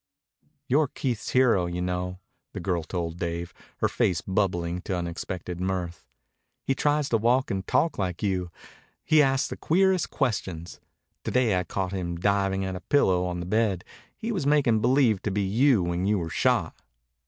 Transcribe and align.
"You're 0.67 0.87
Keith's 0.87 1.29
hero, 1.29 1.67
you 1.67 1.79
know," 1.79 2.17
the 2.53 2.59
girl 2.59 2.81
told 2.81 3.19
Dave, 3.19 3.53
her 3.81 3.87
face 3.87 4.19
bubbling 4.21 4.81
to 4.81 4.95
unexpected 4.97 5.61
mirth. 5.61 6.03
"He 6.63 6.73
tries 6.73 7.07
to 7.09 7.19
walk 7.19 7.51
and 7.51 7.67
talk 7.67 7.99
like 7.99 8.23
you. 8.23 8.49
He 9.05 9.21
asks 9.21 9.47
the 9.49 9.57
queerest 9.57 10.09
questions. 10.09 10.79
To 11.25 11.29
day 11.29 11.59
I 11.59 11.65
caught 11.65 11.91
him 11.93 12.15
diving 12.15 12.65
at 12.65 12.75
a 12.75 12.81
pillow 12.81 13.25
on 13.27 13.41
the 13.41 13.45
bed. 13.45 13.83
He 14.17 14.31
was 14.31 14.47
making 14.47 14.81
believe 14.81 15.21
to 15.21 15.29
be 15.29 15.43
you 15.43 15.83
when 15.83 16.07
you 16.07 16.17
were 16.17 16.31
shot." 16.31 16.75